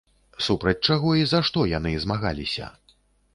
Супраць 0.45 0.85
чаго 0.89 1.11
і 1.19 1.27
за 1.33 1.43
што 1.51 1.67
яны 1.77 1.93
змагаліся? 2.07 2.73